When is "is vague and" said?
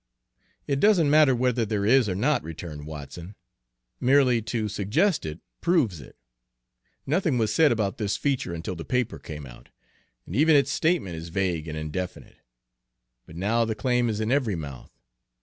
11.17-11.77